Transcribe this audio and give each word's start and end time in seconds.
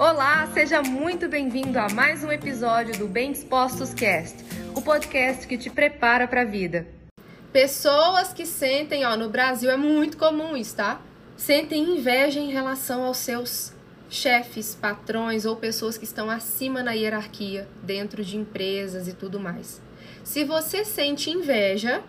Olá, 0.00 0.46
seja 0.54 0.80
muito 0.80 1.28
bem-vindo 1.28 1.78
a 1.78 1.86
mais 1.90 2.24
um 2.24 2.32
episódio 2.32 2.98
do 2.98 3.06
Bem 3.06 3.32
Dispostos 3.32 3.92
Cast, 3.92 4.34
o 4.74 4.80
podcast 4.80 5.46
que 5.46 5.58
te 5.58 5.68
prepara 5.68 6.26
para 6.26 6.40
a 6.40 6.44
vida. 6.46 6.88
Pessoas 7.52 8.32
que 8.32 8.46
sentem, 8.46 9.04
ó, 9.04 9.14
no 9.14 9.28
Brasil 9.28 9.70
é 9.70 9.76
muito 9.76 10.16
comum 10.16 10.56
isso, 10.56 10.76
tá? 10.76 11.02
Sentem 11.36 11.98
inveja 11.98 12.40
em 12.40 12.50
relação 12.50 13.04
aos 13.04 13.18
seus 13.18 13.74
chefes, 14.08 14.74
patrões 14.74 15.44
ou 15.44 15.54
pessoas 15.56 15.98
que 15.98 16.06
estão 16.06 16.30
acima 16.30 16.82
na 16.82 16.92
hierarquia, 16.92 17.68
dentro 17.82 18.24
de 18.24 18.38
empresas 18.38 19.06
e 19.06 19.12
tudo 19.12 19.38
mais. 19.38 19.82
Se 20.24 20.44
você 20.44 20.82
sente 20.82 21.28
inveja, 21.28 22.02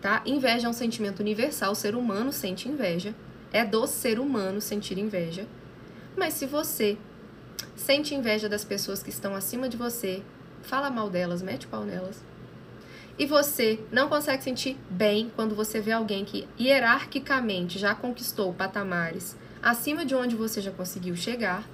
tá? 0.00 0.22
Inveja 0.24 0.66
é 0.66 0.70
um 0.70 0.72
sentimento 0.72 1.20
universal, 1.20 1.72
o 1.72 1.76
ser 1.76 1.94
humano 1.94 2.32
sente 2.32 2.70
inveja. 2.70 3.14
É 3.52 3.62
do 3.66 3.86
ser 3.86 4.18
humano 4.18 4.62
sentir 4.62 4.96
inveja. 4.96 5.46
Mas 6.16 6.32
se 6.32 6.46
você 6.46 6.96
sente 7.76 8.14
inveja 8.14 8.48
das 8.48 8.64
pessoas 8.64 9.02
que 9.02 9.10
estão 9.10 9.34
acima 9.34 9.68
de 9.68 9.76
você, 9.76 10.22
fala 10.62 10.90
mal 10.90 11.10
delas, 11.10 11.42
mete 11.42 11.66
o 11.66 11.68
pau 11.68 11.84
nelas. 11.84 12.22
E 13.18 13.26
você 13.26 13.78
não 13.92 14.08
consegue 14.08 14.42
sentir 14.42 14.76
bem 14.90 15.30
quando 15.36 15.54
você 15.54 15.80
vê 15.80 15.92
alguém 15.92 16.24
que 16.24 16.48
hierarquicamente 16.58 17.78
já 17.78 17.94
conquistou 17.94 18.52
patamares 18.52 19.36
acima 19.62 20.04
de 20.04 20.14
onde 20.14 20.34
você 20.34 20.60
já 20.60 20.70
conseguiu 20.70 21.16
chegar. 21.16 21.64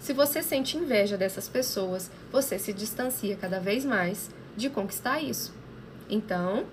Se 0.00 0.12
você 0.12 0.42
sente 0.42 0.76
inveja 0.76 1.16
dessas 1.16 1.48
pessoas, 1.48 2.10
você 2.32 2.58
se 2.58 2.72
distancia 2.72 3.36
cada 3.36 3.60
vez 3.60 3.84
mais 3.84 4.30
de 4.56 4.70
conquistar 4.70 5.20
isso. 5.20 5.54
Então, 6.08 6.64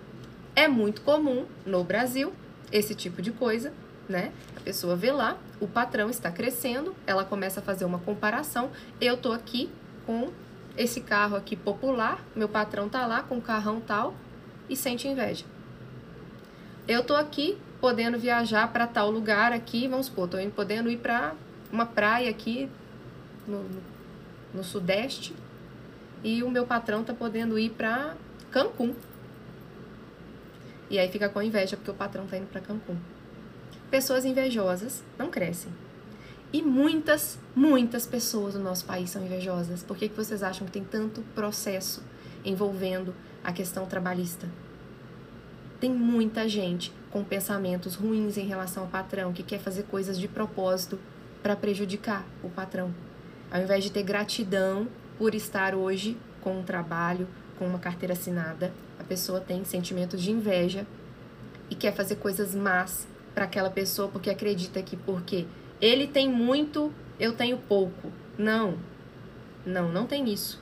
é 0.55 0.67
muito 0.67 1.01
comum 1.01 1.45
no 1.65 1.83
Brasil 1.83 2.33
esse 2.71 2.95
tipo 2.95 3.21
de 3.21 3.31
coisa, 3.31 3.73
né? 4.07 4.31
A 4.57 4.59
pessoa 4.61 4.95
vê 4.95 5.11
lá, 5.11 5.37
o 5.59 5.67
patrão 5.67 6.09
está 6.09 6.31
crescendo, 6.31 6.95
ela 7.07 7.23
começa 7.23 7.59
a 7.59 7.63
fazer 7.63 7.85
uma 7.85 7.99
comparação. 7.99 8.69
Eu 8.99 9.17
tô 9.17 9.31
aqui 9.31 9.69
com 10.05 10.31
esse 10.77 11.01
carro 11.01 11.35
aqui 11.35 11.55
popular, 11.55 12.23
meu 12.35 12.49
patrão 12.49 12.89
tá 12.89 13.05
lá 13.05 13.21
com 13.23 13.35
um 13.35 13.41
carrão 13.41 13.79
tal 13.79 14.13
e 14.69 14.75
sente 14.75 15.07
inveja. 15.07 15.45
Eu 16.87 17.03
tô 17.03 17.15
aqui 17.15 17.57
podendo 17.79 18.17
viajar 18.17 18.71
para 18.71 18.87
tal 18.87 19.09
lugar 19.11 19.51
aqui, 19.51 19.87
vamos 19.87 20.07
supor, 20.07 20.27
tô 20.27 20.37
podendo 20.51 20.89
ir 20.89 20.97
para 20.97 21.33
uma 21.71 21.85
praia 21.85 22.29
aqui 22.29 22.69
no, 23.47 23.65
no 24.53 24.63
sudeste 24.63 25.35
e 26.23 26.43
o 26.43 26.49
meu 26.49 26.65
patrão 26.65 27.03
tá 27.03 27.13
podendo 27.13 27.59
ir 27.59 27.71
para 27.71 28.15
Cancún. 28.51 28.93
E 30.89 30.99
aí 30.99 31.09
fica 31.09 31.27
com 31.27 31.41
inveja 31.41 31.75
porque 31.75 31.91
o 31.91 31.93
patrão 31.93 32.25
tá 32.27 32.37
indo 32.37 32.47
para 32.47 32.61
Cancún. 32.61 32.97
Pessoas 33.93 34.25
invejosas 34.25 35.03
não 35.19 35.29
crescem. 35.29 35.71
E 36.51 36.63
muitas, 36.63 37.37
muitas 37.55 38.07
pessoas 38.07 38.55
no 38.55 38.63
nosso 38.63 38.85
país 38.85 39.11
são 39.11 39.23
invejosas. 39.23 39.83
Por 39.83 39.95
que, 39.95 40.09
que 40.09 40.17
vocês 40.17 40.41
acham 40.41 40.65
que 40.65 40.73
tem 40.73 40.83
tanto 40.83 41.21
processo 41.35 42.01
envolvendo 42.43 43.13
a 43.43 43.53
questão 43.53 43.85
trabalhista? 43.85 44.49
Tem 45.79 45.91
muita 45.91 46.49
gente 46.49 46.91
com 47.11 47.23
pensamentos 47.23 47.93
ruins 47.93 48.35
em 48.35 48.47
relação 48.47 48.81
ao 48.81 48.89
patrão, 48.89 49.31
que 49.31 49.43
quer 49.43 49.59
fazer 49.59 49.83
coisas 49.83 50.17
de 50.17 50.27
propósito 50.27 50.97
para 51.43 51.55
prejudicar 51.55 52.25
o 52.43 52.49
patrão. 52.49 52.91
Ao 53.51 53.61
invés 53.61 53.83
de 53.83 53.91
ter 53.91 54.01
gratidão 54.01 54.87
por 55.19 55.35
estar 55.35 55.75
hoje 55.75 56.17
com 56.41 56.57
um 56.57 56.63
trabalho, 56.63 57.27
com 57.59 57.67
uma 57.67 57.77
carteira 57.77 58.13
assinada, 58.13 58.73
a 58.99 59.03
pessoa 59.03 59.39
tem 59.39 59.63
sentimentos 59.63 60.19
de 60.19 60.31
inveja 60.31 60.87
e 61.69 61.75
quer 61.75 61.93
fazer 61.93 62.15
coisas 62.15 62.55
más 62.55 63.12
para 63.33 63.45
aquela 63.45 63.69
pessoa 63.69 64.07
porque 64.07 64.29
acredita 64.29 64.81
que 64.81 64.95
porque 64.95 65.45
ele 65.81 66.07
tem 66.07 66.29
muito, 66.29 66.93
eu 67.19 67.33
tenho 67.33 67.57
pouco. 67.57 68.11
Não. 68.37 68.77
Não, 69.65 69.91
não 69.91 70.05
tem 70.05 70.31
isso. 70.31 70.61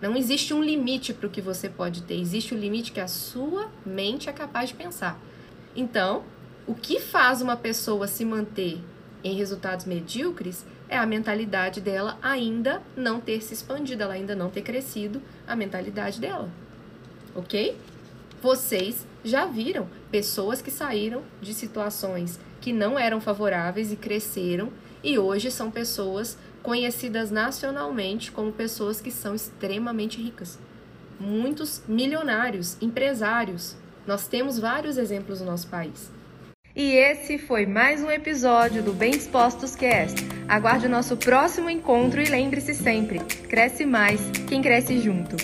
Não 0.00 0.16
existe 0.16 0.54
um 0.54 0.62
limite 0.62 1.12
para 1.12 1.26
o 1.26 1.30
que 1.30 1.40
você 1.40 1.68
pode 1.68 2.02
ter. 2.02 2.18
Existe 2.18 2.54
o 2.54 2.56
um 2.56 2.60
limite 2.60 2.92
que 2.92 3.00
a 3.00 3.08
sua 3.08 3.68
mente 3.84 4.28
é 4.28 4.32
capaz 4.32 4.70
de 4.70 4.74
pensar. 4.74 5.20
Então, 5.76 6.24
o 6.66 6.74
que 6.74 6.98
faz 6.98 7.42
uma 7.42 7.56
pessoa 7.56 8.06
se 8.06 8.24
manter 8.24 8.80
em 9.22 9.34
resultados 9.34 9.84
medíocres 9.84 10.64
é 10.88 10.96
a 10.96 11.06
mentalidade 11.06 11.80
dela 11.80 12.18
ainda 12.22 12.82
não 12.96 13.20
ter 13.20 13.42
se 13.42 13.54
expandido, 13.54 14.02
ela 14.02 14.14
ainda 14.14 14.34
não 14.34 14.50
ter 14.50 14.62
crescido 14.62 15.22
a 15.46 15.54
mentalidade 15.54 16.20
dela. 16.20 16.48
Ok? 17.34 17.76
Vocês 18.42 19.06
já 19.22 19.44
viram 19.44 19.86
pessoas 20.10 20.62
que 20.62 20.70
saíram 20.70 21.22
de 21.42 21.52
situações 21.52 22.40
que 22.58 22.72
não 22.72 22.98
eram 22.98 23.20
favoráveis 23.20 23.92
e 23.92 23.96
cresceram 23.96 24.70
e 25.04 25.18
hoje 25.18 25.50
são 25.50 25.70
pessoas 25.70 26.38
conhecidas 26.62 27.30
nacionalmente 27.30 28.32
como 28.32 28.52
pessoas 28.52 29.00
que 29.00 29.10
são 29.10 29.34
extremamente 29.34 30.20
ricas. 30.20 30.58
Muitos 31.18 31.82
milionários, 31.86 32.78
empresários. 32.80 33.76
Nós 34.06 34.26
temos 34.26 34.58
vários 34.58 34.96
exemplos 34.96 35.40
no 35.40 35.46
nosso 35.46 35.68
país. 35.68 36.10
E 36.74 36.92
esse 36.92 37.36
foi 37.36 37.66
mais 37.66 38.02
um 38.02 38.10
episódio 38.10 38.82
do 38.82 38.92
Bem 38.92 39.10
Dispostos 39.10 39.76
Cast. 39.76 40.16
Aguarde 40.48 40.86
o 40.86 40.90
nosso 40.90 41.16
próximo 41.16 41.68
encontro 41.68 42.22
e 42.22 42.24
lembre-se 42.24 42.74
sempre: 42.74 43.18
cresce 43.48 43.84
mais 43.84 44.20
quem 44.48 44.62
cresce 44.62 44.98
junto. 44.98 45.36